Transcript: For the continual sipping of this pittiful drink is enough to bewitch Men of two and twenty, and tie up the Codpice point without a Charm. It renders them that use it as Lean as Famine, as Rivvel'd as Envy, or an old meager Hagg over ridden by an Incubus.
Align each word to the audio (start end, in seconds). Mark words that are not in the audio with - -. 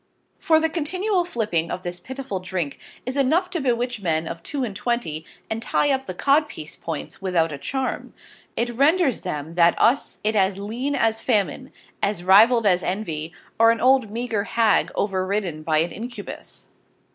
For 0.39 0.59
the 0.59 0.67
continual 0.67 1.25
sipping 1.25 1.69
of 1.69 1.83
this 1.83 1.99
pittiful 1.99 2.39
drink 2.41 2.79
is 3.05 3.15
enough 3.15 3.51
to 3.51 3.61
bewitch 3.61 4.01
Men 4.01 4.27
of 4.27 4.41
two 4.41 4.63
and 4.63 4.75
twenty, 4.75 5.27
and 5.47 5.61
tie 5.61 5.91
up 5.91 6.07
the 6.07 6.15
Codpice 6.15 6.75
point 6.75 7.21
without 7.21 7.51
a 7.51 7.59
Charm. 7.59 8.11
It 8.55 8.71
renders 8.73 9.21
them 9.21 9.53
that 9.53 9.77
use 9.79 10.19
it 10.23 10.35
as 10.35 10.57
Lean 10.57 10.95
as 10.95 11.21
Famine, 11.21 11.71
as 12.01 12.23
Rivvel'd 12.23 12.65
as 12.65 12.81
Envy, 12.81 13.31
or 13.59 13.69
an 13.69 13.79
old 13.79 14.09
meager 14.09 14.45
Hagg 14.45 14.89
over 14.95 15.23
ridden 15.23 15.61
by 15.61 15.77
an 15.77 15.91
Incubus. 15.91 16.69